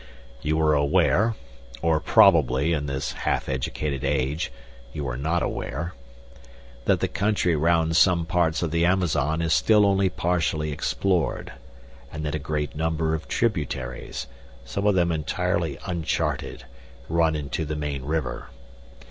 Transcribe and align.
"You 0.41 0.59
are 0.61 0.73
aware 0.73 1.35
or 1.83 1.99
probably, 1.99 2.73
in 2.73 2.87
this 2.87 3.11
half 3.11 3.47
educated 3.47 4.03
age, 4.03 4.51
you 4.93 5.07
are 5.07 5.15
not 5.15 5.43
aware 5.43 5.93
that 6.85 7.01
the 7.01 7.07
country 7.07 7.55
round 7.55 7.95
some 7.95 8.25
parts 8.25 8.63
of 8.63 8.71
the 8.71 8.83
Amazon 8.83 9.43
is 9.43 9.53
still 9.53 9.85
only 9.85 10.09
partially 10.09 10.71
explored, 10.71 11.51
and 12.11 12.25
that 12.25 12.33
a 12.33 12.39
great 12.39 12.75
number 12.75 13.13
of 13.13 13.27
tributaries, 13.27 14.25
some 14.65 14.87
of 14.87 14.95
them 14.95 15.11
entirely 15.11 15.77
uncharted, 15.85 16.65
run 17.07 17.35
into 17.35 17.63
the 17.63 17.75
main 17.75 18.03
river. 18.03 18.49